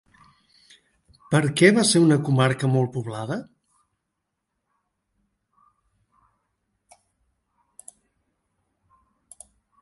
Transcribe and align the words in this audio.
Per 1.33 1.41
què 1.59 1.67
va 1.75 1.81
ser 1.89 1.99
una 2.05 2.15
comarca 2.29 2.69
molt 2.77 2.91
poblada? 2.95 3.37